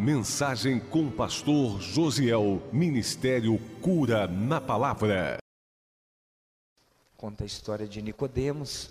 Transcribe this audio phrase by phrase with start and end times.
[0.00, 2.62] Mensagem com o pastor Josiel.
[2.72, 5.36] Ministério Cura na Palavra.
[7.18, 8.90] Conta a história de Nicodemos,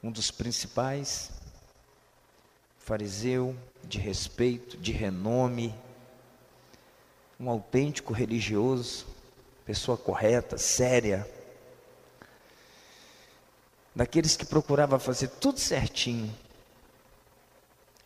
[0.00, 1.32] um dos principais
[2.78, 5.74] fariseu de respeito, de renome,
[7.40, 9.04] um autêntico religioso,
[9.66, 11.28] pessoa correta, séria,
[13.92, 16.32] daqueles que procurava fazer tudo certinho.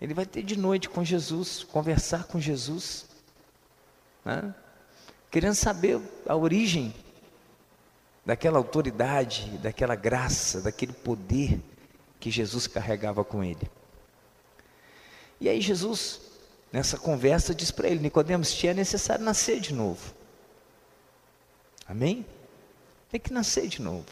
[0.00, 3.06] Ele vai ter de noite com Jesus, conversar com Jesus,
[4.24, 4.54] né?
[5.30, 6.94] querendo saber a origem
[8.24, 11.60] daquela autoridade, daquela graça, daquele poder
[12.20, 13.68] que Jesus carregava com ele.
[15.40, 16.20] E aí Jesus,
[16.72, 20.14] nessa conversa, diz para ele: Nicodemos, te é necessário nascer de novo.
[21.86, 22.26] Amém?
[23.10, 24.06] Tem que nascer de novo.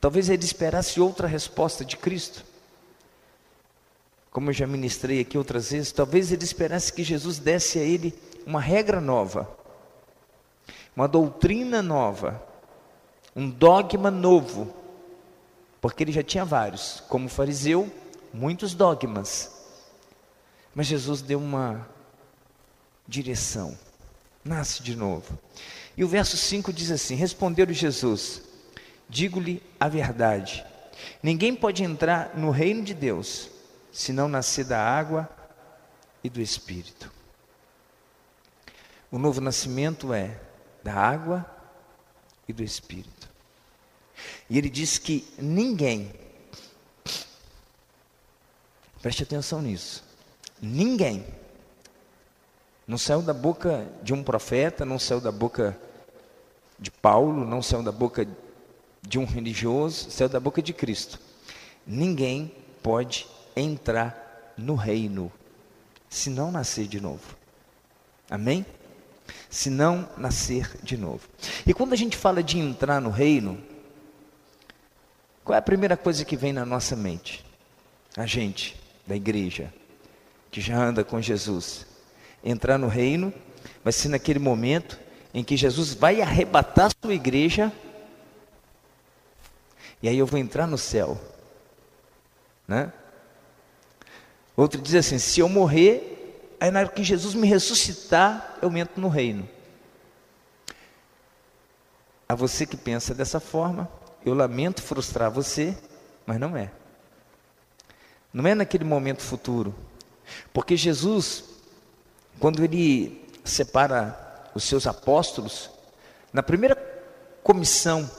[0.00, 2.44] Talvez ele esperasse outra resposta de Cristo.
[4.36, 8.12] Como eu já ministrei aqui outras vezes, talvez ele esperasse que Jesus desse a ele
[8.44, 9.50] uma regra nova,
[10.94, 12.44] uma doutrina nova,
[13.34, 14.76] um dogma novo,
[15.80, 17.90] porque ele já tinha vários, como fariseu,
[18.30, 19.50] muitos dogmas.
[20.74, 21.88] Mas Jesus deu uma
[23.08, 23.74] direção,
[24.44, 25.38] nasce de novo.
[25.96, 28.42] E o verso 5 diz assim: Respondeu-lhe Jesus:
[29.08, 30.62] Digo-lhe a verdade.
[31.22, 33.55] Ninguém pode entrar no reino de Deus
[33.96, 35.26] se não nascer da água
[36.22, 37.10] e do Espírito.
[39.10, 40.38] O novo nascimento é
[40.84, 41.46] da água
[42.46, 43.26] e do Espírito.
[44.50, 46.12] E ele diz que ninguém,
[49.00, 50.04] preste atenção nisso,
[50.60, 51.26] ninguém,
[52.86, 55.74] não saiu da boca de um profeta, não saiu da boca
[56.78, 58.28] de Paulo, não saiu da boca
[59.00, 61.18] de um religioso, saiu da boca de Cristo.
[61.86, 65.32] Ninguém pode entrar no reino
[66.08, 67.36] se não nascer de novo.
[68.30, 68.64] Amém?
[69.50, 71.28] Se não nascer de novo.
[71.66, 73.60] E quando a gente fala de entrar no reino,
[75.44, 77.44] qual é a primeira coisa que vem na nossa mente?
[78.16, 79.72] A gente, da igreja,
[80.50, 81.86] que já anda com Jesus.
[82.44, 83.32] Entrar no reino
[83.82, 84.98] vai ser naquele momento
[85.32, 87.72] em que Jesus vai arrebatar sua igreja
[90.02, 91.18] e aí eu vou entrar no céu.
[92.68, 92.92] Né?
[94.56, 99.00] Outro diz assim: se eu morrer, aí na hora que Jesus me ressuscitar, eu entro
[99.00, 99.48] no reino.
[102.28, 103.88] A você que pensa dessa forma,
[104.24, 105.76] eu lamento frustrar você,
[106.24, 106.72] mas não é.
[108.32, 109.74] Não é naquele momento futuro.
[110.52, 111.44] Porque Jesus,
[112.40, 115.70] quando ele separa os seus apóstolos,
[116.32, 116.74] na primeira
[117.42, 118.10] comissão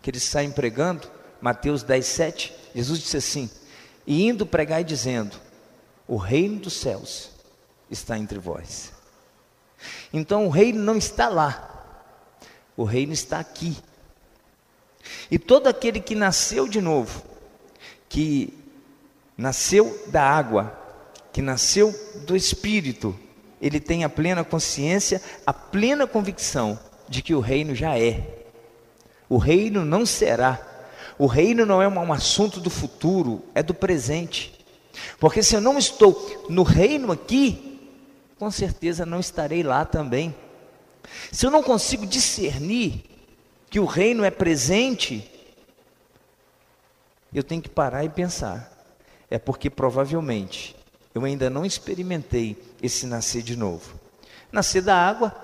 [0.00, 3.50] que eles saem pregando, Mateus 10, 7, Jesus disse assim:
[4.06, 5.38] E indo pregar e dizendo:
[6.08, 7.30] O reino dos céus
[7.90, 8.92] está entre vós.
[10.12, 11.84] Então o reino não está lá,
[12.74, 13.76] o reino está aqui.
[15.30, 17.22] E todo aquele que nasceu de novo,
[18.08, 18.54] que
[19.36, 20.76] nasceu da água,
[21.32, 21.94] que nasceu
[22.26, 23.18] do Espírito,
[23.60, 28.46] ele tem a plena consciência, a plena convicção de que o reino já é.
[29.28, 30.60] O reino não será.
[31.18, 34.57] O reino não é um assunto do futuro, é do presente.
[35.18, 37.80] Porque se eu não estou no reino aqui,
[38.38, 40.34] com certeza não estarei lá também.
[41.32, 43.04] Se eu não consigo discernir
[43.70, 45.28] que o reino é presente,
[47.32, 48.72] eu tenho que parar e pensar.
[49.30, 50.74] É porque provavelmente
[51.14, 53.98] eu ainda não experimentei esse nascer de novo.
[54.50, 55.34] Nascer da água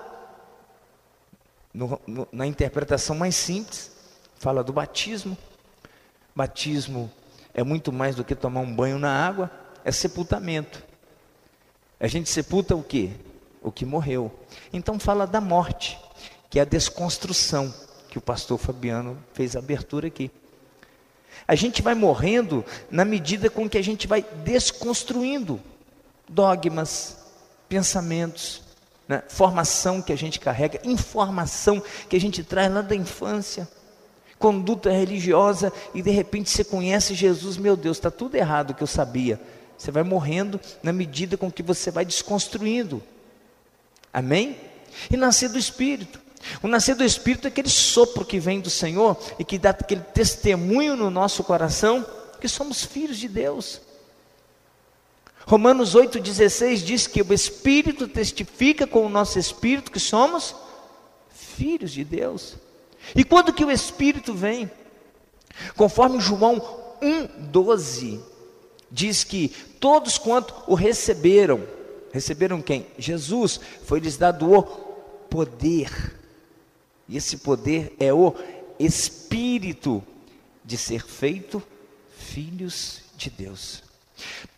[1.73, 3.91] no, no, na interpretação mais simples,
[4.35, 5.37] fala do batismo.
[6.35, 7.11] Batismo
[7.55, 9.49] é muito mais do que tomar um banho na água,
[9.85, 10.83] é sepultamento.
[11.97, 13.13] A gente sepulta o que?
[13.63, 14.29] O que morreu.
[14.73, 15.97] Então fala da morte,
[16.49, 17.73] que é a desconstrução,
[18.09, 20.29] que o pastor Fabiano fez a abertura aqui.
[21.47, 25.61] A gente vai morrendo na medida com que a gente vai desconstruindo
[26.27, 27.17] dogmas,
[27.69, 28.63] pensamentos,
[29.07, 29.23] né?
[29.29, 33.67] formação que a gente carrega, informação que a gente traz lá da infância,
[34.37, 38.87] conduta religiosa, e de repente você conhece Jesus, meu Deus, está tudo errado que eu
[38.87, 39.39] sabia.
[39.77, 43.01] Você vai morrendo na medida com que você vai desconstruindo.
[44.13, 44.57] Amém?
[45.11, 46.21] E nascer do Espírito.
[46.61, 50.01] O nascer do Espírito é aquele sopro que vem do Senhor e que dá aquele
[50.01, 52.05] testemunho no nosso coração
[52.39, 53.81] que somos filhos de Deus.
[55.47, 60.55] Romanos 8,16 diz que o Espírito testifica com o nosso Espírito que somos
[61.29, 62.55] filhos de Deus.
[63.13, 64.71] E quando que o Espírito vem?
[65.75, 66.59] Conforme João
[67.01, 68.21] 1,12
[68.89, 69.49] diz que
[69.79, 71.65] todos quanto o receberam,
[72.15, 72.87] Receberam quem?
[72.97, 73.59] Jesus.
[73.83, 74.63] Foi-lhes dado o
[75.29, 76.17] poder.
[77.09, 78.33] E esse poder é o
[78.79, 80.01] espírito
[80.63, 81.61] de ser feito
[82.17, 83.83] filhos de Deus.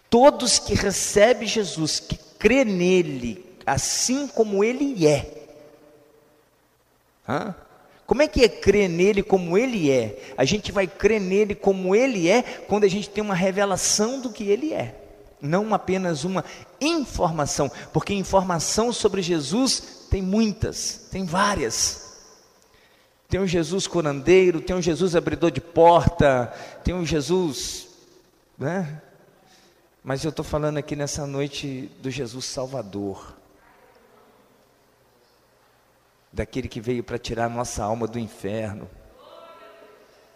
[0.08, 5.48] Todos que recebem Jesus, que crê nele, assim como ele é.
[7.28, 7.56] Hã?
[8.08, 10.34] Como é que é crer nele como ele é?
[10.38, 14.32] A gente vai crer nele como ele é quando a gente tem uma revelação do
[14.32, 14.96] que ele é,
[15.42, 16.46] não apenas uma
[16.80, 22.08] informação, porque informação sobre Jesus tem muitas, tem várias.
[23.30, 27.90] Tem um Jesus curandeiro, tem um Jesus abridor de porta, tem um Jesus,
[28.58, 29.02] né?
[30.02, 33.36] Mas eu estou falando aqui nessa noite do Jesus Salvador,
[36.38, 38.88] daquele que veio para tirar nossa alma do inferno.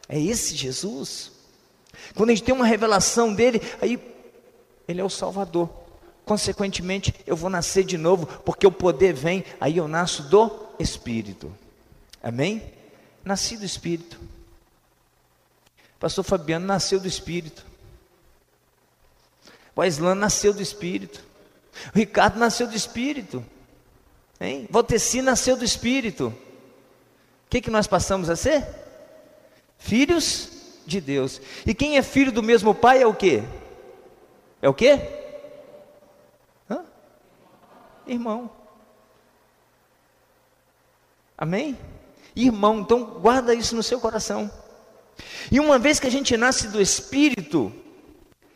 [0.10, 1.32] É esse Jesus.
[2.16, 4.02] Quando a gente tem uma revelação dele, aí
[4.88, 5.70] ele é o Salvador.
[6.26, 11.56] Consequentemente, eu vou nascer de novo, porque o poder vem, aí eu nasço do Espírito.
[12.24, 12.64] Amém?
[13.24, 14.20] Nasci do Espírito.
[16.00, 17.64] Pastor Fabiano nasceu do Espírito.
[19.76, 21.24] O Aislan nasceu do Espírito.
[21.94, 23.46] O Ricardo nasceu do Espírito.
[24.42, 24.68] Hein?
[24.72, 26.30] Valteci nasceu do Espírito.
[27.46, 28.68] O que, que nós passamos a ser?
[29.78, 30.50] Filhos
[30.84, 31.40] de Deus.
[31.64, 33.44] E quem é filho do mesmo pai é o quê?
[34.60, 35.00] É o quê?
[36.68, 36.84] Hã?
[38.08, 38.50] Irmão.
[41.38, 41.78] Amém?
[42.36, 44.50] Irmão, então guarda isso no seu coração.
[45.52, 47.72] E uma vez que a gente nasce do Espírito,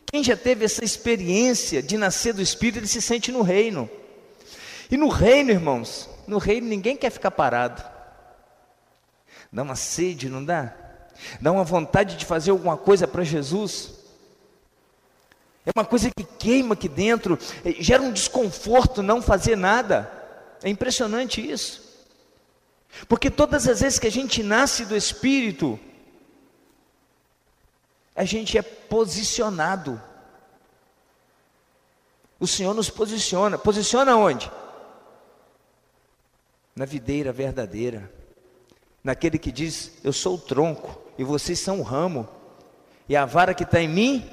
[0.06, 3.88] quem já teve essa experiência de nascer do Espírito, ele se sente no reino.
[4.90, 7.82] E no reino, irmãos, no reino ninguém quer ficar parado.
[9.52, 10.74] Dá uma sede, não dá?
[11.40, 13.94] Dá uma vontade de fazer alguma coisa para Jesus.
[15.64, 20.10] É uma coisa que queima aqui dentro, é, gera um desconforto não fazer nada.
[20.62, 21.82] É impressionante isso.
[23.08, 25.78] Porque todas as vezes que a gente nasce do Espírito,
[28.14, 30.00] a gente é posicionado.
[32.38, 33.58] O Senhor nos posiciona.
[33.58, 34.50] Posiciona onde?
[36.76, 38.12] Na videira verdadeira.
[39.02, 42.28] Naquele que diz: Eu sou o tronco e vocês são o ramo.
[43.08, 44.28] E a vara que está em mim,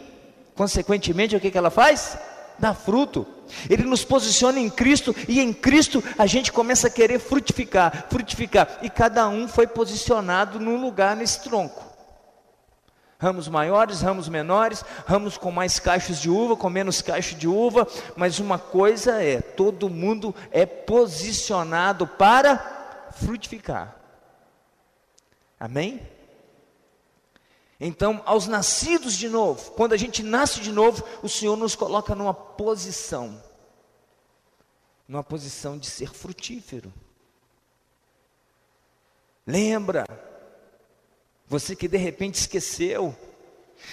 [0.53, 2.17] consequentemente, o que, que ela faz?
[2.59, 3.25] Dá fruto.
[3.69, 8.79] Ele nos posiciona em Cristo e em Cristo a gente começa a querer frutificar, frutificar.
[8.81, 11.92] E cada um foi posicionado num lugar nesse tronco.
[13.23, 17.87] Ramos maiores, ramos menores, ramos com mais cachos de uva, com menos cachos de uva,
[18.17, 23.95] mas uma coisa é: todo mundo é posicionado para frutificar.
[25.57, 26.05] Amém?
[27.79, 32.13] Então, aos nascidos de novo, quando a gente nasce de novo, o Senhor nos coloca
[32.13, 33.41] numa posição,
[35.07, 36.91] numa posição de ser frutífero.
[39.47, 40.05] Lembra,
[41.53, 43.15] você que de repente esqueceu,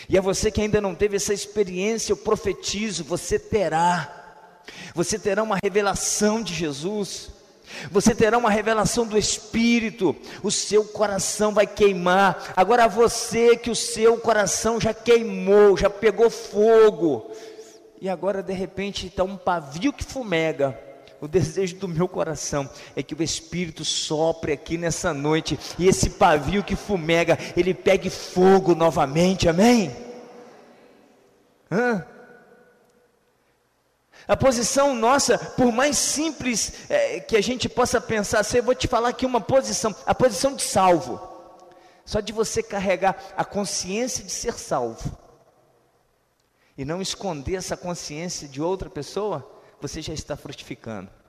[0.08, 4.64] e é você que ainda não teve essa experiência, eu profetizo, você terá.
[4.94, 7.28] Você terá uma revelação de Jesus.
[7.90, 12.54] Você terá uma revelação do Espírito, o seu coração vai queimar.
[12.56, 17.30] Agora você que o seu coração já queimou, já pegou fogo,
[18.00, 20.89] e agora de repente está um pavio que fumega
[21.20, 26.10] o desejo do meu coração é que o Espírito sopre aqui nessa noite e esse
[26.10, 29.94] pavio que fumega, ele pegue fogo novamente, amém?
[31.70, 32.06] Hã?
[34.26, 38.86] A posição nossa, por mais simples é, que a gente possa pensar, eu vou te
[38.88, 41.28] falar aqui uma posição, a posição de salvo.
[42.04, 45.16] Só de você carregar a consciência de ser salvo
[46.78, 49.48] e não esconder essa consciência de outra pessoa,
[49.80, 51.19] você já está frutificando.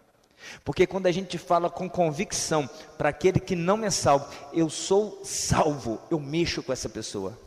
[0.64, 5.22] Porque quando a gente fala com convicção para aquele que não é salvo, eu sou
[5.24, 7.38] salvo, eu mexo com essa pessoa.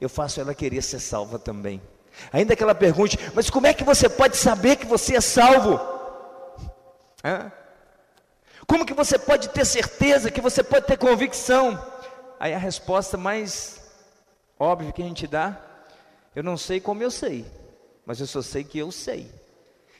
[0.00, 1.80] Eu faço ela querer ser salva também.
[2.32, 5.80] Ainda que ela pergunte, mas como é que você pode saber que você é salvo?
[7.24, 7.50] Hã?
[8.66, 11.78] Como que você pode ter certeza, que você pode ter convicção?
[12.38, 13.80] Aí a resposta mais
[14.58, 15.60] óbvia que a gente dá,
[16.34, 17.44] eu não sei como eu sei,
[18.06, 19.30] mas eu só sei que eu sei.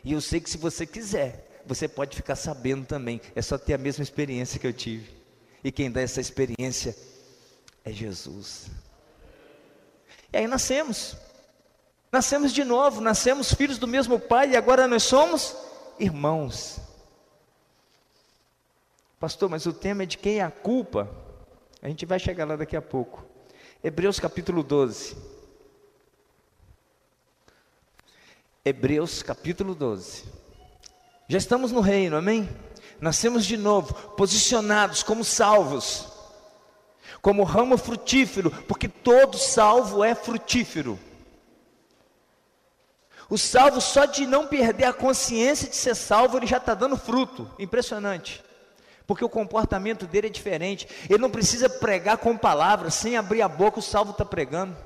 [0.02, 3.20] E eu sei que se você quiser, você pode ficar sabendo também.
[3.34, 5.10] É só ter a mesma experiência que eu tive.
[5.62, 6.96] E quem dá essa experiência
[7.84, 8.70] é Jesus.
[10.32, 11.16] E aí nascemos.
[12.12, 15.56] Nascemos de novo, nascemos filhos do mesmo pai e agora nós somos
[15.98, 16.78] irmãos.
[19.18, 21.10] Pastor, mas o tema é de quem é a culpa?
[21.80, 23.24] A gente vai chegar lá daqui a pouco.
[23.82, 25.16] Hebreus capítulo 12.
[28.64, 30.43] Hebreus capítulo 12.
[31.28, 32.48] Já estamos no reino, amém?
[33.00, 36.06] Nascemos de novo, posicionados como salvos,
[37.20, 40.98] como ramo frutífero, porque todo salvo é frutífero.
[43.28, 46.96] O salvo, só de não perder a consciência de ser salvo, ele já está dando
[46.96, 47.50] fruto.
[47.58, 48.44] Impressionante.
[49.06, 50.86] Porque o comportamento dele é diferente.
[51.08, 54.76] Ele não precisa pregar com palavras, sem abrir a boca, o salvo está pregando.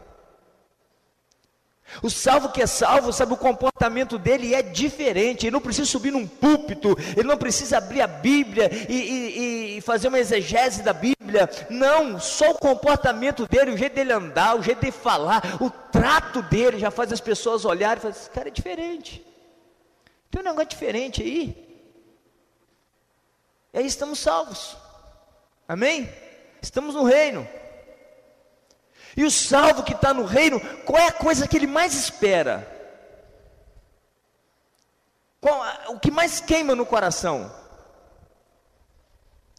[2.03, 5.47] O salvo que é salvo, sabe, o comportamento dele é diferente.
[5.47, 9.81] Ele não precisa subir num púlpito, ele não precisa abrir a Bíblia e, e, e,
[9.81, 11.49] fazer uma exegese da Bíblia.
[11.71, 16.43] Não, só o comportamento dele, o jeito dele andar, o jeito dele falar, o trato
[16.43, 19.25] dele já faz as pessoas olharem e falar: esse cara é diferente.
[20.31, 21.69] Tem um negócio diferente aí.
[23.73, 24.77] E aí estamos salvos.
[25.67, 26.09] Amém?
[26.61, 27.47] Estamos no reino.
[29.19, 32.65] E o salvo que está no reino, qual é a coisa que ele mais espera?
[35.41, 37.53] Qual, o que mais queima no coração?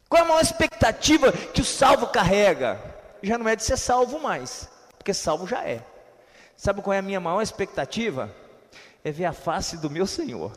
[0.08, 2.80] Qual é a maior expectativa que o salvo carrega?
[3.22, 5.84] Já não é de ser salvo mais, porque salvo já é.
[6.56, 8.34] Sabe qual é a minha maior expectativa?
[9.04, 10.52] É ver a face do meu Senhor.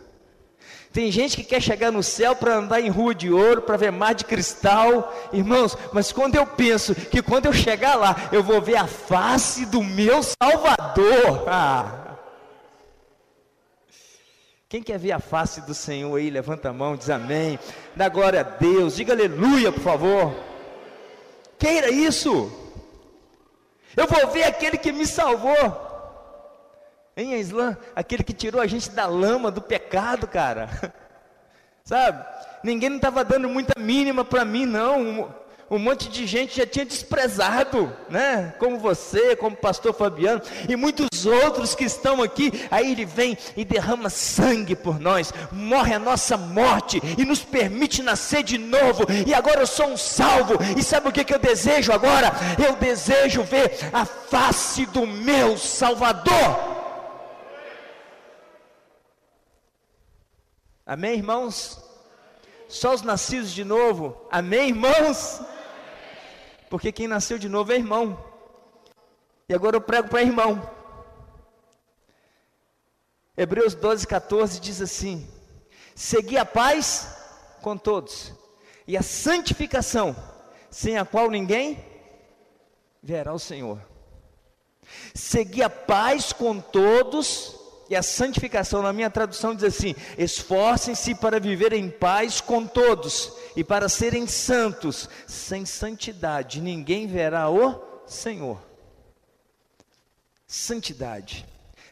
[0.93, 3.91] Tem gente que quer chegar no céu para andar em rua de ouro, para ver
[3.91, 8.62] mar de cristal, irmãos, mas quando eu penso que quando eu chegar lá, eu vou
[8.62, 11.45] ver a face do meu Salvador.
[11.47, 12.17] Ah.
[14.69, 17.57] Quem quer ver a face do Senhor aí, levanta a mão, diz amém.
[17.95, 20.35] Dá glória a Deus, diga aleluia, por favor.
[21.57, 22.51] Queira isso.
[23.97, 25.83] Eu vou ver aquele que me salvou.
[27.15, 30.70] Em Islã, aquele que tirou a gente da lama, do pecado, cara.
[31.86, 32.25] Sabe?
[32.63, 35.00] Ninguém não estava dando muita mínima para mim, não.
[35.00, 35.29] Um,
[35.70, 38.55] um, monte de gente já tinha desprezado, né?
[38.58, 42.51] Como você, como pastor Fabiano e muitos outros que estão aqui.
[42.72, 48.01] Aí ele vem e derrama sangue por nós, morre a nossa morte e nos permite
[48.01, 49.05] nascer de novo.
[49.27, 50.55] E agora eu sou um salvo.
[50.75, 52.32] E sabe o que, que eu desejo agora?
[52.65, 56.83] Eu desejo ver a face do meu Salvador.
[60.93, 61.79] Amém, irmãos?
[62.69, 64.15] Só os nascidos de novo.
[64.29, 65.41] Amém, irmãos?
[66.69, 68.23] Porque quem nasceu de novo é irmão.
[69.50, 70.62] E agora eu prego para irmão.
[73.35, 75.27] Hebreus 12, 14 diz assim:
[75.95, 77.07] Segui a paz
[77.63, 78.31] com todos,
[78.88, 80.15] e a santificação,
[80.69, 81.83] sem a qual ninguém
[83.01, 83.81] verá o Senhor.
[85.15, 87.62] Segui a paz com todos,
[87.93, 93.31] e a santificação, na minha tradução, diz assim: esforcem-se para viver em paz com todos
[93.55, 95.07] e para serem santos.
[95.27, 98.59] Sem santidade, ninguém verá o Senhor.
[100.47, 101.45] Santidade.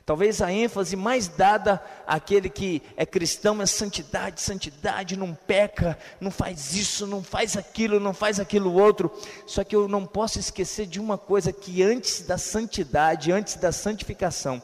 [0.03, 6.31] Talvez a ênfase mais dada àquele que é cristão é santidade, santidade, não peca, não
[6.31, 9.11] faz isso, não faz aquilo, não faz aquilo outro.
[9.45, 13.71] Só que eu não posso esquecer de uma coisa que antes da santidade, antes da
[13.71, 14.61] santificação,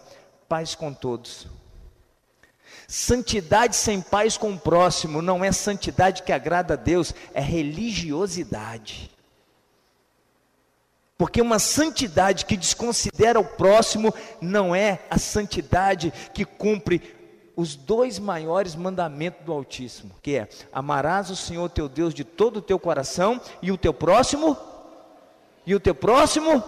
[0.47, 1.47] paz com todos.
[2.87, 9.11] Santidade sem paz com o próximo não é santidade que agrada a Deus, é religiosidade.
[11.17, 17.15] Porque uma santidade que desconsidera o próximo não é a santidade que cumpre
[17.55, 22.57] os dois maiores mandamentos do Altíssimo, que é: amarás o Senhor teu Deus de todo
[22.57, 24.55] o teu coração e o teu próximo
[25.65, 26.63] e o teu próximo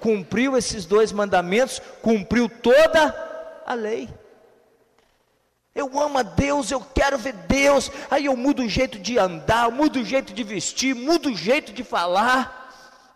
[0.00, 4.08] cumpriu esses dois mandamentos, cumpriu toda a lei.
[5.74, 7.90] Eu amo a Deus, eu quero ver Deus.
[8.10, 11.72] Aí eu mudo o jeito de andar, mudo o jeito de vestir, mudo o jeito
[11.72, 12.58] de falar.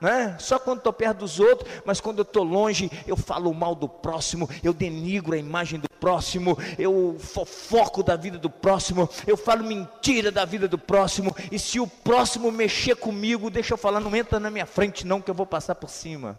[0.01, 0.37] Né?
[0.39, 3.89] Só quando estou perto dos outros, mas quando eu estou longe, eu falo mal do
[3.89, 9.63] próximo, eu denigro a imagem do próximo, eu fofoco da vida do próximo, eu falo
[9.63, 14.15] mentira da vida do próximo, e se o próximo mexer comigo, deixa eu falar, não
[14.15, 16.37] entra na minha frente, não, que eu vou passar por cima.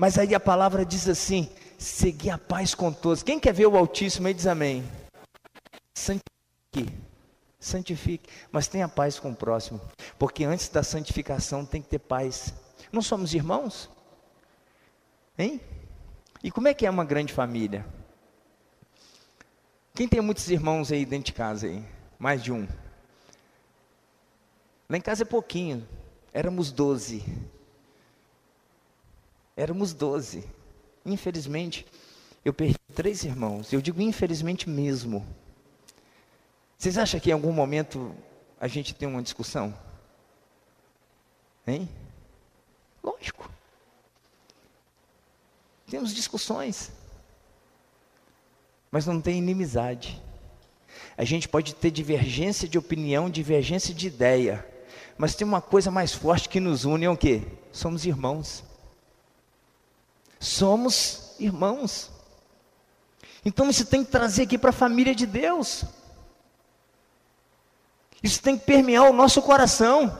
[0.00, 3.22] Mas aí a palavra diz assim: seguir a paz com todos.
[3.22, 4.82] Quem quer ver o Altíssimo aí diz amém.
[5.94, 6.98] Santifique,
[7.58, 9.78] santifique, mas tenha paz com o próximo,
[10.18, 12.54] porque antes da santificação tem que ter paz.
[12.90, 13.90] Não somos irmãos?
[15.38, 15.60] Hein?
[16.42, 17.84] E como é que é uma grande família?
[19.94, 21.84] Quem tem muitos irmãos aí dentro de casa aí?
[22.18, 22.66] Mais de um.
[24.88, 25.86] Lá em casa é pouquinho,
[26.32, 27.22] éramos doze.
[29.60, 30.42] Éramos doze.
[31.04, 31.84] Infelizmente,
[32.42, 33.70] eu perdi três irmãos.
[33.70, 35.26] Eu digo infelizmente mesmo.
[36.78, 38.14] Vocês acham que em algum momento
[38.58, 39.74] a gente tem uma discussão?
[41.66, 41.86] Hein?
[43.04, 43.50] Lógico.
[45.90, 46.90] Temos discussões.
[48.90, 50.22] Mas não tem inimizade.
[51.18, 54.66] A gente pode ter divergência de opinião, divergência de ideia,
[55.18, 57.42] mas tem uma coisa mais forte que nos une, é o quê?
[57.70, 58.69] Somos irmãos.
[60.40, 62.10] Somos irmãos.
[63.44, 65.84] Então isso tem que trazer aqui para a família de Deus.
[68.22, 70.18] Isso tem que permear o nosso coração.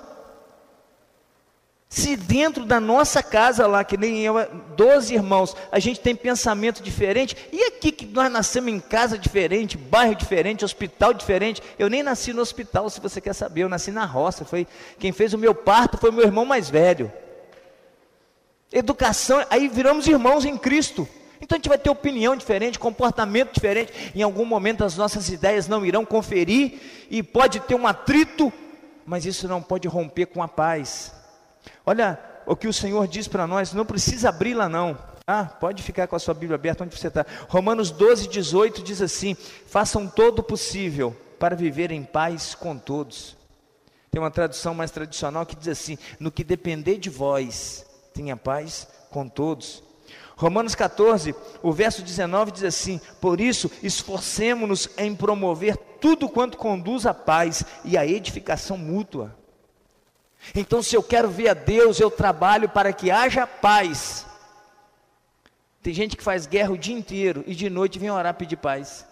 [1.88, 4.34] Se dentro da nossa casa lá, que nem eu,
[4.76, 9.76] 12 irmãos, a gente tem pensamento diferente, e aqui que nós nascemos em casa diferente,
[9.76, 13.90] bairro diferente, hospital diferente, eu nem nasci no hospital, se você quer saber, eu nasci
[13.90, 14.68] na roça, foi
[15.00, 17.12] quem fez o meu parto foi meu irmão mais velho.
[18.72, 21.08] Educação, aí viramos irmãos em Cristo.
[21.40, 24.12] Então a gente vai ter opinião diferente, comportamento diferente.
[24.14, 28.52] Em algum momento as nossas ideias não irão conferir e pode ter um atrito,
[29.04, 31.12] mas isso não pode romper com a paz.
[31.84, 34.96] Olha o que o Senhor diz para nós, não precisa abri-la não.
[35.26, 37.24] Ah, pode ficar com a sua Bíblia aberta onde você está.
[37.48, 39.34] Romanos 12, 18 diz assim:
[39.66, 43.36] façam todo o possível para viver em paz com todos.
[44.10, 47.86] Tem uma tradução mais tradicional que diz assim: no que depender de vós,
[48.20, 49.82] tenha paz com todos.
[50.36, 57.06] Romanos 14, o verso 19 diz assim: Por isso, esforcemo-nos em promover tudo quanto conduz
[57.06, 59.36] à paz e à edificação mútua.
[60.54, 64.26] Então, se eu quero ver a Deus, eu trabalho para que haja paz.
[65.82, 69.06] Tem gente que faz guerra o dia inteiro e de noite vem orar pedir paz.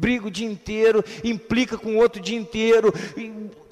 [0.00, 2.90] Briga o dia inteiro, implica com o outro o dia inteiro,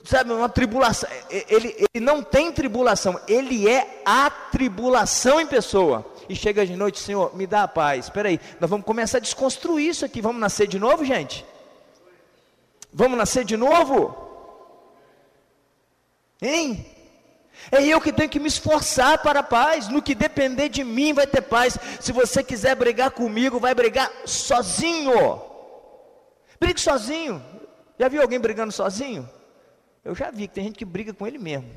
[0.04, 1.08] sabe, uma tribulação.
[1.30, 6.04] Ele, ele não tem tribulação, ele é a tribulação em pessoa.
[6.28, 8.04] E chega de noite, Senhor, me dá a paz.
[8.04, 10.20] Espera aí, nós vamos começar a desconstruir isso aqui.
[10.20, 11.46] Vamos nascer de novo, gente?
[12.92, 14.14] Vamos nascer de novo?
[16.42, 16.84] Hein?
[17.72, 19.88] É eu que tenho que me esforçar para a paz.
[19.88, 21.78] No que depender de mim vai ter paz.
[21.98, 25.47] Se você quiser brigar comigo, vai brigar sozinho.
[26.60, 27.42] Brigue sozinho.
[27.98, 29.28] Já viu alguém brigando sozinho?
[30.04, 31.68] Eu já vi que tem gente que briga com ele mesmo.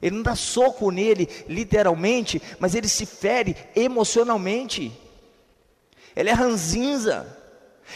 [0.00, 4.92] Ele não dá soco nele, literalmente, mas ele se fere emocionalmente.
[6.14, 7.26] Ele é ranzinza,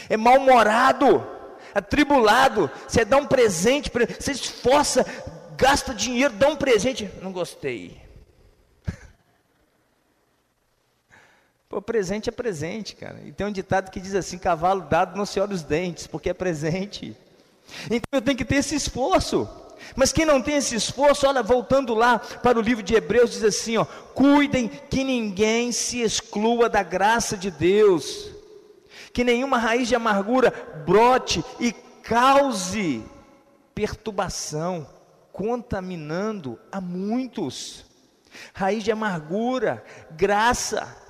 [0.09, 1.25] é mal-humorado,
[1.73, 2.69] atribulado.
[2.87, 5.05] Você dá um presente, você esforça,
[5.55, 7.09] gasta dinheiro, dá um presente.
[7.21, 8.01] Não gostei.
[11.71, 13.21] Pô, presente é presente, cara.
[13.25, 16.29] E tem um ditado que diz assim: cavalo dado não se olha os dentes, porque
[16.29, 17.15] é presente.
[17.85, 19.47] Então eu tenho que ter esse esforço.
[19.95, 23.43] Mas quem não tem esse esforço, olha, voltando lá para o livro de Hebreus, diz
[23.45, 28.29] assim: ó, cuidem que ninguém se exclua da graça de Deus,
[29.13, 30.53] que nenhuma raiz de amargura
[30.85, 33.01] brote e cause
[33.73, 34.85] perturbação
[35.31, 37.85] contaminando a muitos.
[38.53, 39.81] Raiz de amargura,
[40.11, 41.00] graça.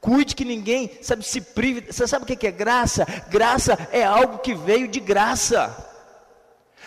[0.00, 1.92] Cuide que ninguém, sabe, se prive.
[1.92, 3.06] Você sabe o que é graça?
[3.28, 5.86] Graça é algo que veio de graça.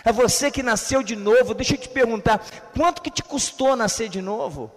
[0.04, 1.54] É você que nasceu de novo.
[1.54, 2.44] Deixa eu te perguntar,
[2.76, 4.72] quanto que te custou nascer de novo?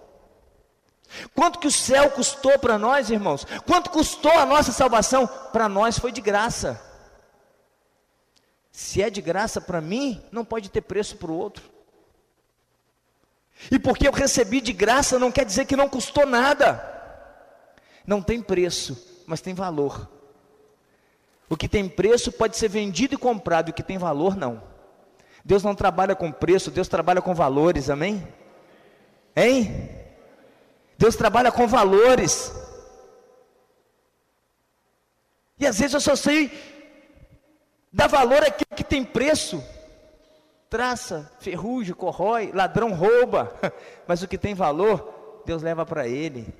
[1.33, 3.45] Quanto que o céu custou para nós, irmãos?
[3.65, 5.27] Quanto custou a nossa salvação?
[5.27, 6.81] Para nós foi de graça.
[8.71, 11.63] Se é de graça para mim, não pode ter preço para o outro.
[13.71, 16.94] E porque eu recebi de graça não quer dizer que não custou nada.
[18.05, 20.09] Não tem preço, mas tem valor.
[21.49, 24.61] O que tem preço pode ser vendido e comprado, o que tem valor não.
[25.43, 28.27] Deus não trabalha com preço, Deus trabalha com valores, amém?
[29.35, 29.89] Hein?
[30.97, 32.51] Deus trabalha com valores.
[35.59, 36.51] E às vezes eu só sei
[37.93, 39.63] dar valor àquilo que tem preço
[40.75, 43.53] traça, ferrugem, corrói, ladrão rouba,
[44.05, 46.53] mas o que tem valor, Deus leva para ele.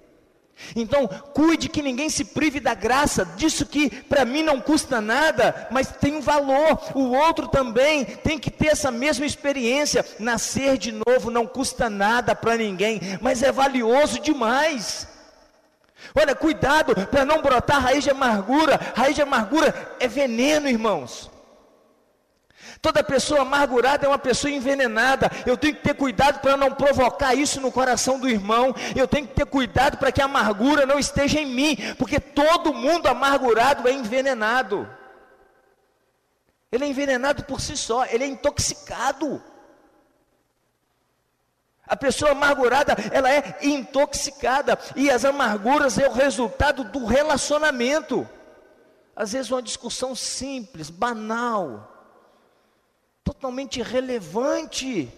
[0.76, 5.68] Então, cuide que ninguém se prive da graça, disso que para mim não custa nada,
[5.70, 6.80] mas tem um valor.
[6.94, 10.06] O outro também tem que ter essa mesma experiência.
[10.20, 15.08] Nascer de novo não custa nada para ninguém, mas é valioso demais.
[16.14, 18.80] Olha, cuidado para não brotar raiz de amargura.
[18.96, 21.30] Raiz de amargura é veneno, irmãos.
[22.82, 25.30] Toda pessoa amargurada é uma pessoa envenenada.
[25.46, 28.76] Eu tenho que ter cuidado para não provocar isso no coração do irmão.
[28.96, 32.74] Eu tenho que ter cuidado para que a amargura não esteja em mim, porque todo
[32.74, 34.88] mundo amargurado é envenenado.
[36.72, 39.42] Ele é envenenado por si só, ele é intoxicado.
[41.88, 48.28] A pessoa amargurada, ela é intoxicada, e as amarguras é o resultado do relacionamento.
[49.16, 51.95] Às vezes uma discussão simples, banal,
[53.26, 55.12] totalmente irrelevante,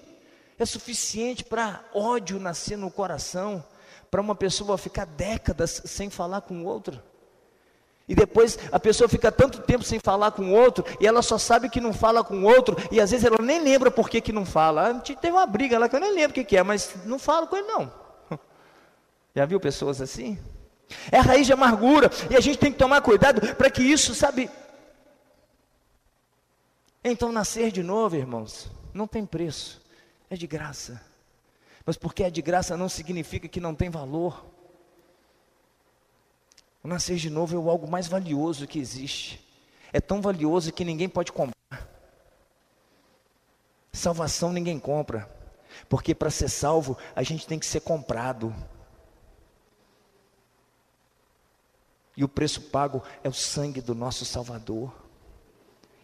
[0.57, 3.63] é suficiente para ódio nascer no coração,
[4.09, 7.03] para uma pessoa ficar décadas sem falar com outra.
[8.07, 11.37] E depois a pessoa fica tanto tempo sem falar com o outro, e ela só
[11.37, 14.21] sabe que não fala com o outro, e às vezes ela nem lembra por que,
[14.21, 14.89] que não fala.
[14.89, 17.19] Ah, teve uma briga lá que eu nem lembro o que, que é, mas não
[17.19, 17.91] falo com ele não.
[19.35, 20.39] Já viu pessoas assim?
[21.11, 24.49] É raiz de amargura, e a gente tem que tomar cuidado para que isso, sabe?
[27.03, 29.81] Então, nascer de novo, irmãos, não tem preço,
[30.29, 31.01] é de graça.
[31.85, 34.45] Mas porque é de graça não significa que não tem valor.
[36.83, 39.45] O nascer de novo é algo mais valioso que existe.
[39.93, 41.55] É tão valioso que ninguém pode comprar.
[43.93, 45.33] Salvação ninguém compra.
[45.87, 48.53] Porque para ser salvo, a gente tem que ser comprado.
[52.15, 54.93] E o preço pago é o sangue do nosso Salvador.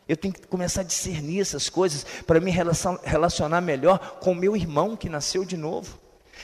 [0.07, 4.55] Eu tenho que começar a discernir essas coisas para me relacionar melhor com o meu
[4.55, 5.97] irmão que nasceu de novo.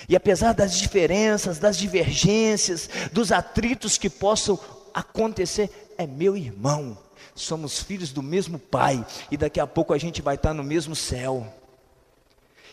[0.08, 4.58] E apesar das diferenças, das divergências, dos atritos que possam
[4.94, 6.98] acontecer, é meu irmão.
[7.36, 10.96] Somos filhos do mesmo pai e daqui a pouco a gente vai estar no mesmo
[10.96, 11.46] céu.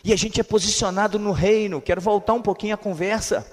[0.03, 1.81] E a gente é posicionado no reino.
[1.81, 3.45] Quero voltar um pouquinho à conversa.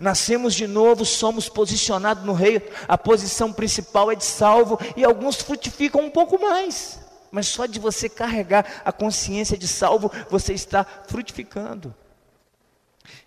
[0.00, 2.62] Nascemos de novo, somos posicionados no reino.
[2.86, 7.00] A posição principal é de salvo e alguns frutificam um pouco mais.
[7.30, 11.94] Mas só de você carregar a consciência de salvo, você está frutificando.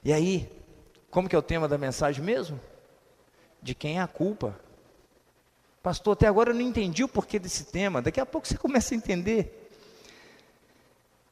[0.03, 0.51] E aí,
[1.09, 2.59] como que é o tema da mensagem mesmo?
[3.61, 4.59] De quem é a culpa?
[5.83, 8.01] Pastor, até agora eu não entendi o porquê desse tema.
[8.01, 9.69] Daqui a pouco você começa a entender.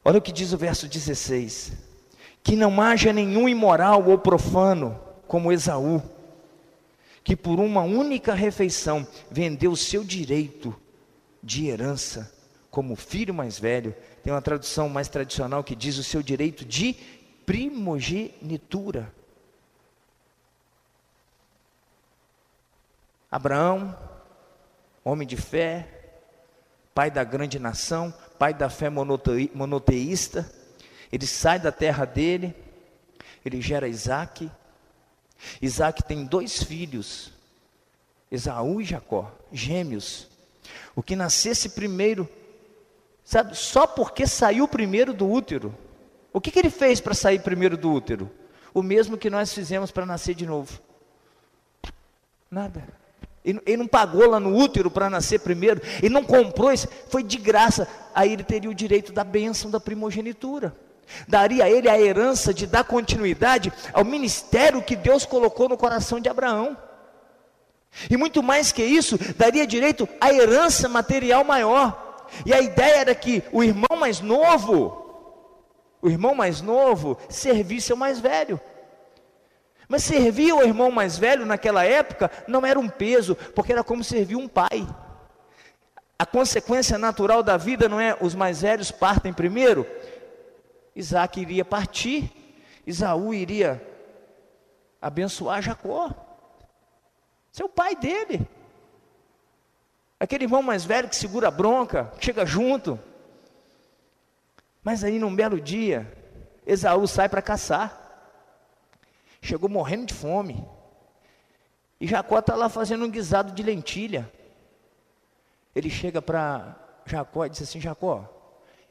[0.04, 1.72] Olha o que diz o verso 16:
[2.42, 4.98] Que não haja nenhum imoral ou profano,
[5.30, 6.02] como Esaú,
[7.22, 10.74] que por uma única refeição vendeu o seu direito
[11.40, 12.34] de herança
[12.68, 13.94] como filho mais velho.
[14.24, 16.94] Tem uma tradução mais tradicional que diz o seu direito de
[17.46, 19.14] primogenitura.
[23.30, 23.96] Abraão,
[25.04, 26.10] homem de fé,
[26.92, 30.52] pai da grande nação, pai da fé monoteísta,
[31.12, 32.52] ele sai da terra dele,
[33.44, 34.50] ele gera Isaac.
[35.60, 37.32] Isaac tem dois filhos,
[38.30, 40.28] Esaú e Jacó, gêmeos.
[40.94, 42.28] O que nascesse primeiro,
[43.24, 45.74] sabe, só porque saiu primeiro do útero,
[46.32, 48.30] o que, que ele fez para sair primeiro do útero?
[48.72, 50.78] O mesmo que nós fizemos para nascer de novo.
[52.48, 52.86] Nada.
[53.44, 55.80] Ele, ele não pagou lá no útero para nascer primeiro.
[55.98, 56.86] Ele não comprou isso.
[57.08, 57.88] Foi de graça.
[58.14, 60.74] Aí ele teria o direito da bênção da primogenitura.
[61.26, 66.20] Daria a ele a herança de dar continuidade ao ministério que Deus colocou no coração
[66.20, 66.76] de Abraão.
[68.08, 72.26] E muito mais que isso, daria direito à herança material maior.
[72.46, 75.00] E a ideia era que o irmão mais novo
[76.02, 78.60] o irmão mais novo servisse ao mais velho.
[79.88, 84.04] Mas servir o irmão mais velho naquela época não era um peso, porque era como
[84.04, 84.86] servir um pai.
[86.18, 89.86] A consequência natural da vida não é os mais velhos partem primeiro.
[90.94, 92.30] Isaac iria partir,
[92.86, 93.86] Isaú iria
[95.00, 96.10] abençoar Jacó,
[97.52, 98.46] seu pai dele.
[100.18, 102.98] Aquele irmão mais velho que segura a bronca, chega junto,
[104.82, 106.10] mas aí num belo dia,
[106.66, 107.98] Esaú sai para caçar.
[109.42, 110.66] Chegou morrendo de fome.
[112.00, 114.30] E Jacó está lá fazendo um guisado de lentilha.
[115.74, 118.28] Ele chega para Jacó e diz assim: Jacó,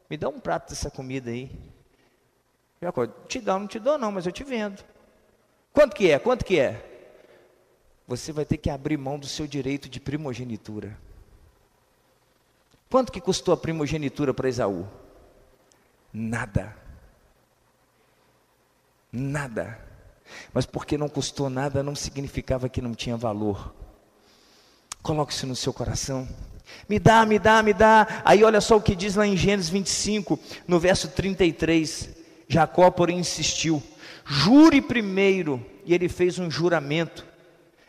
[0.09, 1.51] me dá um prato dessa comida aí.
[2.81, 4.83] Jacó, te dá, não te dou não, mas eu te vendo.
[5.73, 6.17] Quanto que é?
[6.17, 6.85] Quanto que é?
[8.07, 10.97] Você vai ter que abrir mão do seu direito de primogenitura.
[12.89, 14.87] Quanto que custou a primogenitura para Esaú?
[16.11, 16.75] Nada.
[19.11, 19.79] Nada.
[20.53, 23.73] Mas porque não custou nada, não significava que não tinha valor.
[25.03, 26.27] Coloque isso no seu coração.
[26.87, 28.21] Me dá, me dá, me dá.
[28.25, 32.18] Aí olha só o que diz lá em Gênesis 25, no verso 33.
[32.49, 33.81] Jacó, porém, insistiu:
[34.25, 35.63] jure primeiro.
[35.85, 37.25] E ele fez um juramento,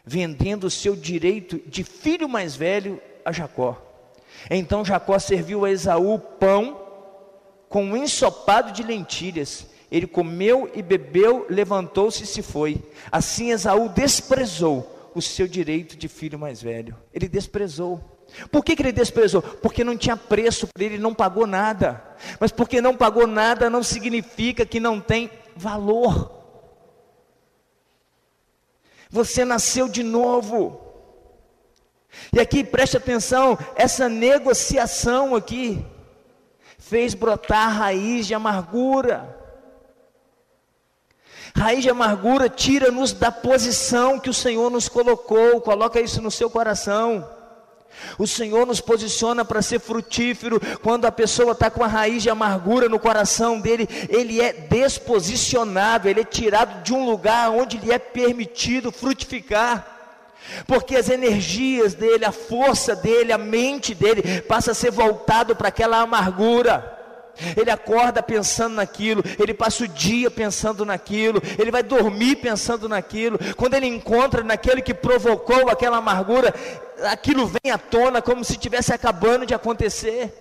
[0.04, 3.80] vendendo o seu direito de filho mais velho a Jacó.
[4.48, 6.80] Então Jacó serviu a Esaú pão
[7.68, 9.66] com um ensopado de lentilhas.
[9.90, 12.80] Ele comeu e bebeu, levantou-se e se foi.
[13.10, 16.96] Assim Esaú desprezou o seu direito de filho mais velho.
[17.12, 18.00] Ele desprezou.
[18.50, 19.42] Por que, que ele desprezou?
[19.42, 22.02] Porque não tinha preço para ele, não pagou nada.
[22.38, 26.38] Mas porque não pagou nada não significa que não tem valor.
[29.10, 30.80] Você nasceu de novo.
[32.32, 35.84] E aqui preste atenção, essa negociação aqui
[36.78, 39.36] fez brotar raiz de amargura.
[41.54, 46.48] Raiz de amargura tira-nos da posição que o Senhor nos colocou, coloca isso no seu
[46.48, 47.28] coração.
[48.18, 50.60] O Senhor nos posiciona para ser frutífero.
[50.82, 56.08] Quando a pessoa está com a raiz de amargura no coração dele, ele é desposicionado,
[56.08, 59.98] ele é tirado de um lugar onde lhe é permitido frutificar.
[60.66, 65.68] Porque as energias dele, a força dele, a mente dele passa a ser voltado para
[65.68, 66.99] aquela amargura.
[67.56, 73.38] Ele acorda pensando naquilo, ele passa o dia pensando naquilo, ele vai dormir pensando naquilo.
[73.56, 76.54] Quando ele encontra naquele que provocou aquela amargura,
[77.10, 80.32] aquilo vem à tona como se estivesse acabando de acontecer.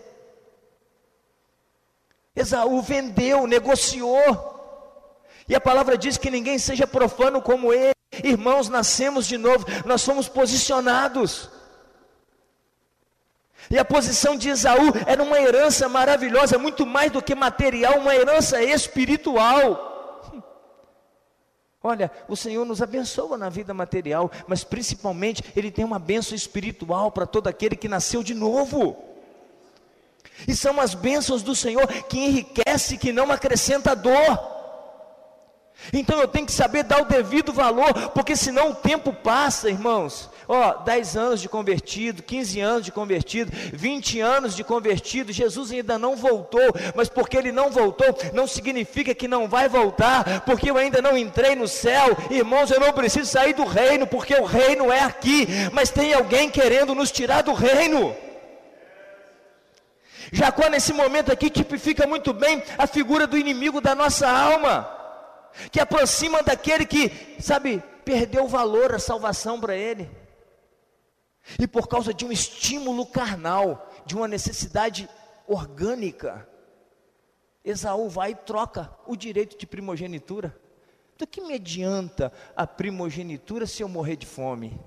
[2.36, 4.58] Esaú vendeu, negociou.
[5.48, 7.94] E a palavra diz que ninguém seja profano como ele.
[8.24, 11.50] Irmãos, nascemos de novo, nós somos posicionados.
[13.70, 18.16] E a posição de Esaú era uma herança maravilhosa, muito mais do que material, uma
[18.16, 20.34] herança espiritual.
[21.84, 27.12] Olha, o Senhor nos abençoa na vida material, mas principalmente Ele tem uma bênção espiritual
[27.12, 28.98] para todo aquele que nasceu de novo.
[30.48, 34.58] E são as bênçãos do Senhor que enriquece, que não acrescenta dor.
[35.94, 40.30] Então eu tenho que saber dar o devido valor, porque senão o tempo passa, irmãos.
[40.52, 45.72] Ó, oh, 10 anos de convertido, 15 anos de convertido, 20 anos de convertido, Jesus
[45.72, 50.72] ainda não voltou, mas porque ele não voltou, não significa que não vai voltar, porque
[50.72, 52.18] eu ainda não entrei no céu.
[52.32, 56.50] Irmãos, eu não preciso sair do reino, porque o reino é aqui, mas tem alguém
[56.50, 58.16] querendo nos tirar do reino.
[60.32, 64.90] Jacó, nesse momento aqui, tipifica muito bem a figura do inimigo da nossa alma
[65.72, 70.10] que aproxima daquele que, sabe, perdeu o valor, a salvação para ele.
[71.60, 75.10] E por causa de um estímulo carnal, de uma necessidade
[75.48, 76.48] orgânica,
[77.64, 80.56] Esaú vai e troca o direito de primogenitura.
[81.18, 84.80] Do que me adianta a primogenitura se eu morrer de fome?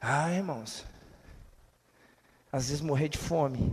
[0.00, 0.84] Ah, irmãos,
[2.50, 3.72] às vezes morrer de fome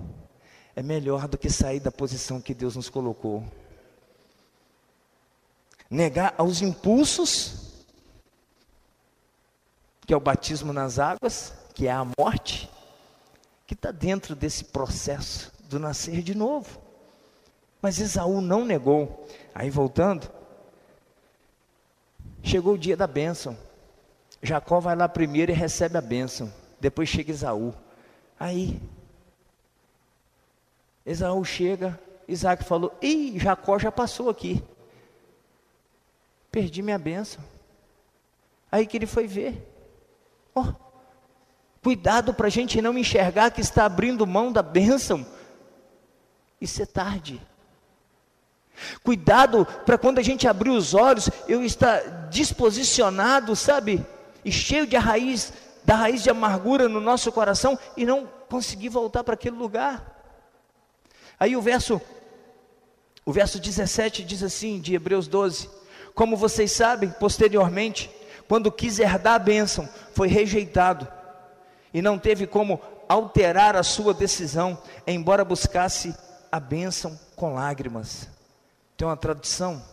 [0.76, 3.44] é melhor do que sair da posição que Deus nos colocou
[5.90, 7.67] negar aos impulsos,
[10.08, 12.68] que é o batismo nas águas, que é a morte,
[13.68, 16.82] que está dentro desse processo do nascer de novo.
[17.80, 19.28] Mas Esaú não negou.
[19.54, 20.28] Aí voltando,
[22.42, 23.56] chegou o dia da bênção.
[24.42, 26.52] Jacó vai lá primeiro e recebe a bênção.
[26.80, 27.72] Depois chega Esaú.
[28.40, 28.82] Aí,
[31.06, 34.64] Esaú chega, Isaac falou: Ih, Jacó já passou aqui
[36.58, 37.44] perdi minha bênção.
[38.72, 39.77] Aí que ele foi ver.
[40.58, 40.74] Oh,
[41.84, 45.26] cuidado para a gente não enxergar que está abrindo mão da bênção.
[46.60, 47.40] Isso é tarde.
[49.04, 54.06] Cuidado para quando a gente abrir os olhos, eu estar disposicionado, sabe?
[54.44, 59.24] E cheio de raiz, da raiz de amargura no nosso coração e não conseguir voltar
[59.24, 60.16] para aquele lugar.
[61.40, 62.02] Aí o verso
[63.26, 65.70] o verso 17 diz assim, de Hebreus 12:
[66.18, 68.10] como vocês sabem, posteriormente,
[68.48, 71.08] quando quis herdar a bênção, foi rejeitado
[71.94, 76.16] e não teve como alterar a sua decisão, embora buscasse
[76.52, 78.28] a bênção com lágrimas.
[78.96, 79.84] Tem uma tradução,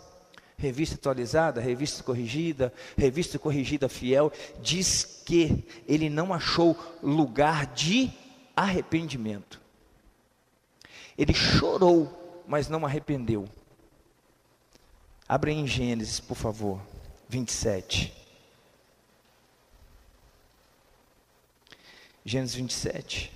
[0.57, 8.11] revista atualizada, revista corrigida, revista corrigida fiel, diz que ele não achou lugar de
[8.57, 9.61] arrependimento.
[11.17, 13.47] Ele chorou, mas não arrependeu.
[15.29, 16.81] Abra em Gênesis, por favor,
[17.29, 18.24] 27.
[22.25, 23.33] Gênesis 27.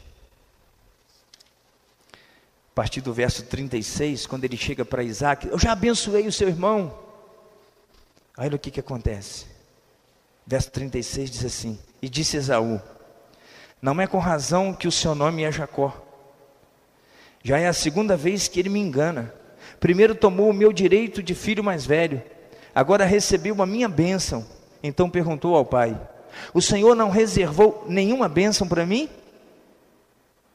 [2.13, 6.49] A partir do verso 36, quando ele chega para Isaac, eu já abençoei o seu
[6.49, 6.97] irmão.
[8.37, 9.47] Olha o que, que acontece.
[10.47, 12.81] Verso 36 diz assim: E disse Esaú:
[13.83, 15.93] Não é com razão que o seu nome é Jacó.
[17.43, 19.35] Já é a segunda vez que ele me engana.
[19.79, 22.23] Primeiro tomou o meu direito de filho mais velho,
[22.75, 24.47] agora recebeu a minha bênção.
[24.83, 26.01] Então perguntou ao pai:
[26.53, 29.09] O Senhor não reservou nenhuma bênção para mim?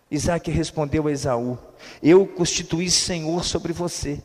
[0.09, 1.57] Isaac respondeu a Esaú:
[2.01, 4.21] Eu constituí Senhor sobre você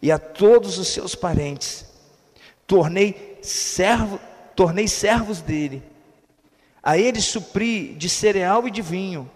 [0.00, 1.86] e a todos os seus parentes.
[2.66, 4.18] Tornei servo,
[4.54, 5.82] tornei servos dele.
[6.82, 9.30] A eles supri de cereal e de vinho.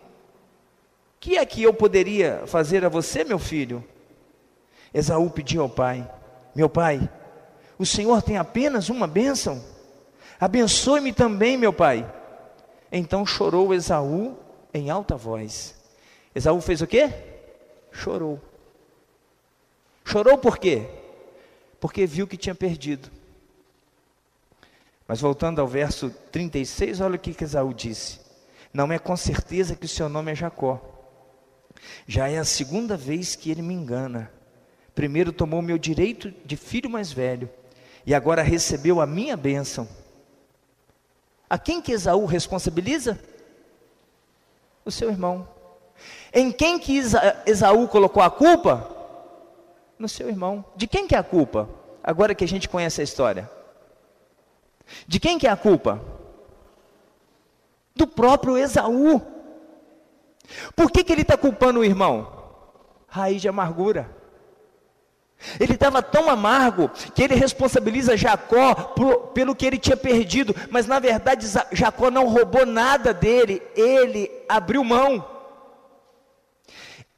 [1.18, 3.84] Que é que eu poderia fazer a você, meu filho?
[4.94, 6.10] Esaú pediu ao pai:
[6.54, 7.08] Meu pai,
[7.78, 9.62] o Senhor tem apenas uma bênção?
[10.40, 12.10] Abençoe-me também, meu pai.
[12.90, 14.36] Então chorou Esaú
[14.72, 15.76] em alta voz.
[16.34, 17.12] Esaú fez o quê?
[17.92, 18.40] Chorou.
[20.04, 20.88] Chorou por quê?
[21.80, 23.10] porque viu que tinha perdido.
[25.08, 28.20] Mas voltando ao verso 36, olha o que, que Esaú disse:
[28.72, 30.80] Não é com certeza que o seu nome é Jacó.
[32.06, 34.30] Já é a segunda vez que ele me engana.
[34.94, 37.48] Primeiro tomou meu direito de filho mais velho,
[38.04, 39.88] e agora recebeu a minha bênção.
[41.50, 43.18] A quem que Esaú responsabiliza?
[44.84, 45.48] O seu irmão.
[46.32, 46.96] Em quem que
[47.44, 48.88] Esaú colocou a culpa?
[49.98, 50.64] No seu irmão.
[50.76, 51.68] De quem que é a culpa?
[52.04, 53.50] Agora que a gente conhece a história.
[55.08, 56.00] De quem que é a culpa?
[57.96, 59.20] Do próprio Esaú.
[60.76, 62.32] Por que, que ele está culpando o irmão?
[63.08, 64.19] Raiz de amargura.
[65.58, 70.86] Ele estava tão amargo que ele responsabiliza Jacó por, pelo que ele tinha perdido, mas
[70.86, 75.24] na verdade Jacó não roubou nada dele, ele abriu mão.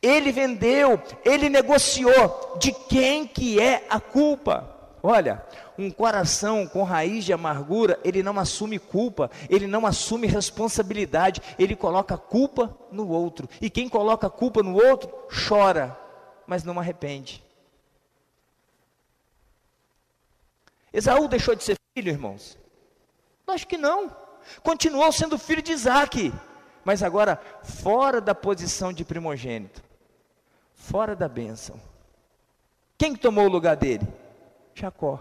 [0.00, 2.56] Ele vendeu, ele negociou.
[2.58, 4.68] De quem que é a culpa?
[5.02, 5.44] Olha,
[5.78, 11.74] um coração com raiz de amargura, ele não assume culpa, ele não assume responsabilidade, ele
[11.74, 13.48] coloca culpa no outro.
[13.60, 15.10] E quem coloca culpa no outro,
[15.48, 15.96] chora,
[16.46, 17.42] mas não arrepende.
[20.92, 22.58] Esaú deixou de ser filho, irmãos?
[23.46, 24.14] Acho que não.
[24.62, 26.32] Continuou sendo filho de Isaac,
[26.84, 29.82] mas agora fora da posição de primogênito,
[30.74, 31.80] fora da bênção.
[32.98, 34.06] Quem tomou o lugar dele?
[34.74, 35.20] Jacó.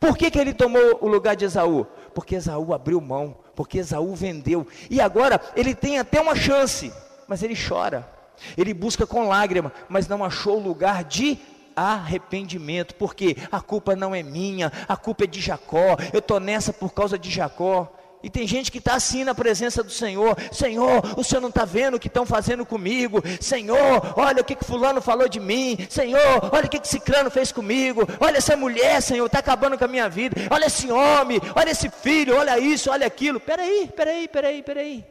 [0.00, 1.86] Por que, que ele tomou o lugar de Esaú?
[2.14, 4.66] Porque Esaú abriu mão, porque Esaú vendeu.
[4.90, 6.92] E agora ele tem até uma chance,
[7.28, 8.08] mas ele chora.
[8.56, 11.38] Ele busca com lágrima, mas não achou lugar de
[11.76, 16.72] arrependimento, porque a culpa não é minha, a culpa é de Jacó, eu estou nessa
[16.72, 17.92] por causa de Jacó.
[18.22, 21.64] E tem gente que está assim na presença do Senhor: Senhor, o Senhor não está
[21.64, 23.22] vendo o que estão fazendo comigo.
[23.40, 25.78] Senhor, olha o que, que Fulano falou de mim.
[25.88, 28.02] Senhor, olha o que, que Ciclano fez comigo.
[28.18, 30.34] Olha essa mulher, Senhor, está acabando com a minha vida.
[30.50, 33.38] Olha esse homem, olha esse filho, olha isso, olha aquilo.
[33.38, 35.04] Peraí, peraí, peraí, peraí.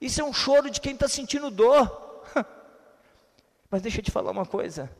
[0.00, 2.24] Isso é um choro de quem está sentindo dor.
[3.70, 4.90] Mas deixa eu te falar uma coisa.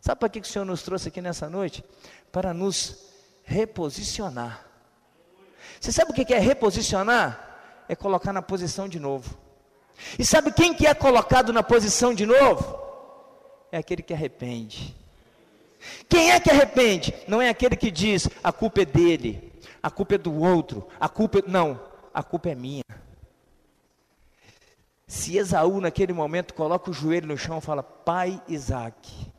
[0.00, 1.84] Sabe para que o Senhor nos trouxe aqui nessa noite?
[2.30, 3.10] Para nos
[3.44, 4.66] reposicionar.
[5.80, 7.84] Você sabe o que é reposicionar?
[7.88, 9.36] É colocar na posição de novo.
[10.18, 12.80] E sabe quem que é colocado na posição de novo?
[13.70, 14.94] É aquele que arrepende.
[16.08, 17.14] Quem é que arrepende?
[17.26, 21.08] Não é aquele que diz a culpa é dele, a culpa é do outro, a
[21.08, 21.42] culpa é...
[21.46, 21.80] não,
[22.14, 22.84] a culpa é minha.
[25.12, 29.30] Se Esaú naquele momento coloca o joelho no chão e fala: Pai Isaac,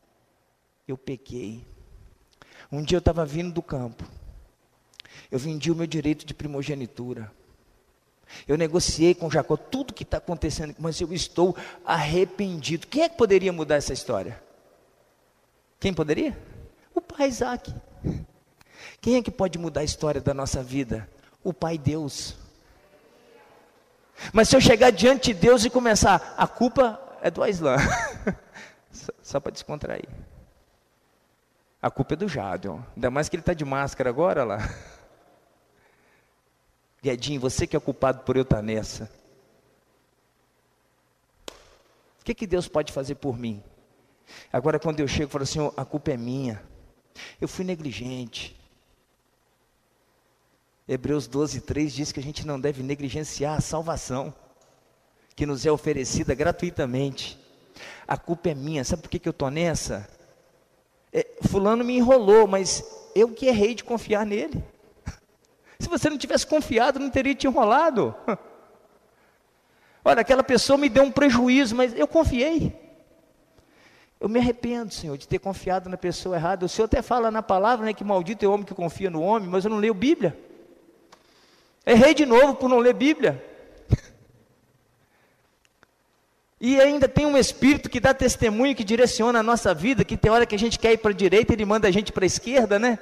[0.88, 1.66] eu pequei.
[2.72, 4.04] Um dia eu estava vindo do campo,
[5.32, 7.32] eu vendi o meu direito de primogenitura.
[8.48, 12.86] Eu negociei com Jacó tudo que está acontecendo, mas eu estou arrependido.
[12.86, 14.40] Quem é que poderia mudar essa história?
[15.80, 16.38] Quem poderia?
[16.94, 17.74] O pai Isaac.
[19.02, 21.10] Quem é que pode mudar a história da nossa vida?
[21.44, 22.43] O pai Deus.
[24.32, 27.78] Mas se eu chegar diante de Deus e começar, a culpa é do Aislan.
[29.22, 30.08] só, para descontrair.
[31.82, 32.82] A culpa é do Jadon.
[32.96, 34.60] Ainda mais que ele está de máscara agora lá.
[37.02, 39.12] Guedinho, você que é culpado por eu estar tá nessa.
[42.22, 43.62] O que, que Deus pode fazer por mim?
[44.52, 46.64] Agora, quando eu chego, eu falo assim: a culpa é minha.
[47.42, 48.63] Eu fui negligente.
[50.88, 54.34] Hebreus 12, 3 diz que a gente não deve negligenciar a salvação,
[55.36, 57.40] que nos é oferecida gratuitamente.
[58.06, 60.08] A culpa é minha, sabe por que, que eu estou nessa?
[61.12, 62.84] É, fulano me enrolou, mas
[63.16, 64.62] eu que errei de confiar nele.
[65.80, 68.14] Se você não tivesse confiado, não teria te enrolado.
[70.04, 72.78] Olha, aquela pessoa me deu um prejuízo, mas eu confiei.
[74.20, 76.66] Eu me arrependo, Senhor, de ter confiado na pessoa errada.
[76.66, 79.22] O Senhor até fala na palavra né, que maldito é o homem que confia no
[79.22, 80.38] homem, mas eu não leio Bíblia.
[81.86, 83.44] Errei de novo por não ler Bíblia.
[86.66, 90.32] E ainda tem um Espírito que dá testemunho, que direciona a nossa vida, que tem
[90.32, 92.26] hora que a gente quer ir para a direita, ele manda a gente para a
[92.26, 92.98] esquerda, né?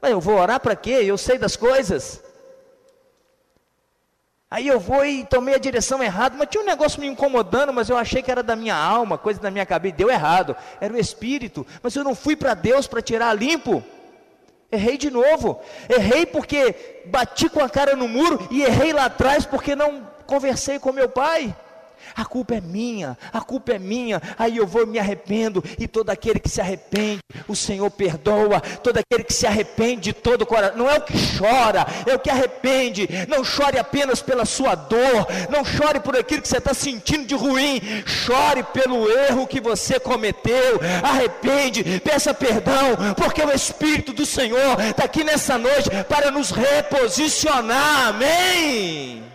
[0.00, 1.02] Mas eu vou orar para quê?
[1.04, 2.22] Eu sei das coisas.
[4.50, 7.90] Aí eu vou e tomei a direção errada, mas tinha um negócio me incomodando, mas
[7.90, 10.56] eu achei que era da minha alma, coisa da minha cabeça, deu errado.
[10.80, 13.84] Era o Espírito, mas eu não fui para Deus para tirar limpo.
[14.74, 15.60] Errei de novo.
[15.88, 20.78] Errei porque bati com a cara no muro e errei lá atrás porque não conversei
[20.78, 21.54] com meu pai.
[22.16, 24.20] A culpa é minha, a culpa é minha.
[24.38, 28.60] Aí eu vou e me arrependo, e todo aquele que se arrepende, o Senhor perdoa.
[28.60, 32.14] Todo aquele que se arrepende de todo o coração, não é o que chora, é
[32.14, 33.08] o que arrepende.
[33.28, 37.34] Não chore apenas pela sua dor, não chore por aquilo que você está sentindo de
[37.34, 40.80] ruim, chore pelo erro que você cometeu.
[41.02, 48.08] Arrepende, peça perdão, porque o Espírito do Senhor está aqui nessa noite para nos reposicionar.
[48.08, 49.33] Amém.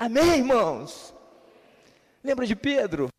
[0.00, 1.12] Amém, irmãos?
[2.24, 3.10] Lembra de Pedro?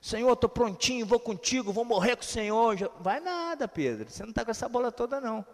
[0.00, 2.92] Senhor, estou prontinho, vou contigo, vou morrer com o Senhor.
[3.00, 5.44] Vai nada, Pedro, você não está com essa bola toda, não.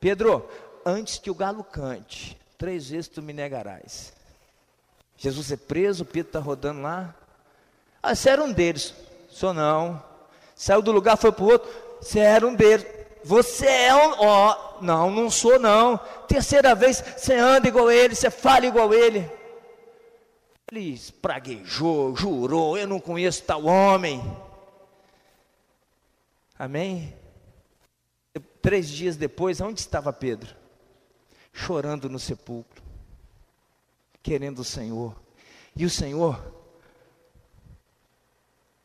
[0.00, 0.48] Pedro,
[0.86, 4.14] antes que o galo cante, três vezes tu me negarás.
[5.18, 7.14] Jesus é preso, Pedro está rodando lá.
[8.02, 8.94] Ah, você era um deles.
[9.28, 10.02] Sou não.
[10.56, 11.70] Saiu do lugar, foi para o outro.
[12.00, 12.86] Você era um deles.
[13.24, 14.20] Você é um.
[14.20, 15.96] Ó, não, não sou não.
[16.28, 19.28] Terceira vez, você anda igual ele, você fala igual ele.
[20.70, 24.22] Ele espraguejou, jurou, eu não conheço tal homem.
[26.58, 27.14] Amém?
[28.60, 30.54] Três dias depois, onde estava Pedro?
[31.52, 32.82] Chorando no sepulcro,
[34.22, 35.14] querendo o Senhor.
[35.74, 36.42] E o Senhor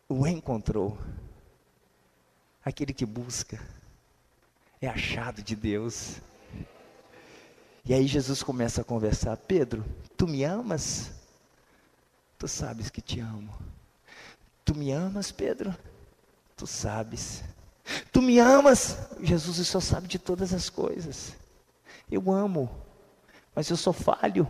[0.07, 0.97] o encontrou.
[2.63, 3.59] Aquele que busca
[4.82, 6.17] é achado de Deus.
[7.86, 9.84] E aí Jesus começa a conversar: Pedro,
[10.15, 11.11] tu me amas?
[12.38, 13.53] Tu sabes que te amo.
[14.63, 15.75] Tu me amas, Pedro?
[16.55, 17.43] Tu sabes.
[18.11, 18.97] Tu me amas?
[19.21, 21.34] Jesus, Senhor sabe de todas as coisas.
[22.09, 22.69] Eu amo,
[23.55, 24.47] mas eu sou falho.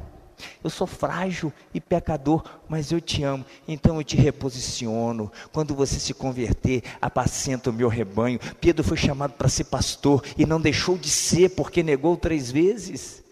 [0.63, 5.31] Eu sou frágil e pecador, mas eu te amo, então eu te reposiciono.
[5.51, 8.39] Quando você se converter, apacenta o meu rebanho.
[8.59, 13.23] Pedro foi chamado para ser pastor e não deixou de ser porque negou três vezes.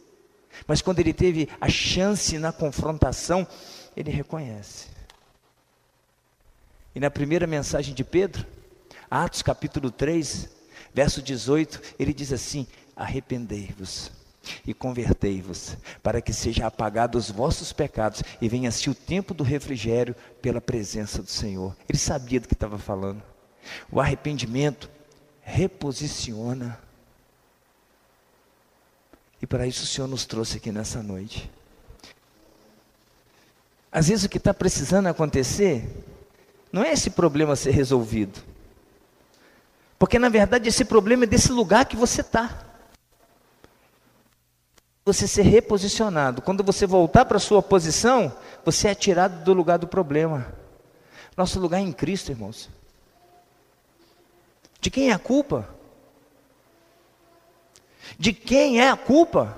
[0.66, 3.48] Mas quando ele teve a chance na confrontação,
[3.96, 4.88] ele reconhece.
[6.96, 8.46] E na primeira mensagem de Pedro,
[9.10, 10.50] Atos capítulo 3,
[10.94, 14.17] verso 18, ele diz assim: Arrependei-vos
[14.66, 19.44] e convertei-vos, para que seja apagado os vossos pecados e venha assim o tempo do
[19.44, 21.76] refrigério pela presença do Senhor.
[21.88, 23.22] Ele sabia do que estava falando.
[23.92, 24.90] O arrependimento
[25.42, 26.80] reposiciona.
[29.42, 31.50] E para isso o Senhor nos trouxe aqui nessa noite.
[33.92, 35.88] Às vezes o que está precisando acontecer
[36.72, 38.40] não é esse problema ser resolvido.
[39.98, 42.66] Porque na verdade esse problema é desse lugar que você está
[45.08, 46.42] você ser reposicionado.
[46.42, 48.30] Quando você voltar para a sua posição,
[48.66, 50.54] você é tirado do lugar do problema.
[51.38, 52.70] Nosso lugar é em Cristo, irmãos.
[54.82, 55.70] De quem é a culpa?
[58.20, 59.56] De quem é a culpa?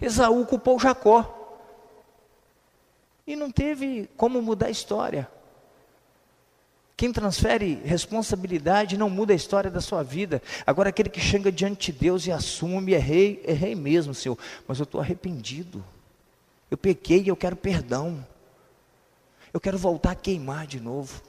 [0.00, 1.58] Esaú culpou Jacó.
[3.26, 5.28] E não teve como mudar a história.
[6.96, 10.40] Quem transfere responsabilidade não muda a história da sua vida.
[10.64, 14.84] Agora, aquele que chega diante de Deus e assume, errei, errei mesmo, Senhor, mas eu
[14.84, 15.84] estou arrependido.
[16.70, 18.24] Eu pequei e eu quero perdão.
[19.52, 21.20] Eu quero voltar a queimar de novo.